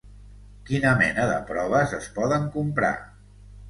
[0.69, 2.95] Quina mena de proves es podran comprar?